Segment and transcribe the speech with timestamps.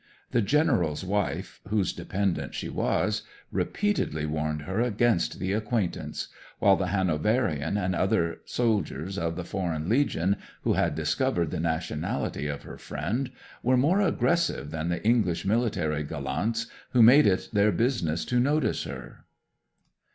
[0.31, 6.27] The General's wife, whose dependent she was, repeatedly warned her against the acquaintance;
[6.57, 12.47] while the Hanoverian and other soldiers of the Foreign Legion, who had discovered the nationality
[12.47, 13.29] of her friend,
[13.61, 18.85] were more aggressive than the English military gallants who made it their business to notice
[18.85, 19.25] her.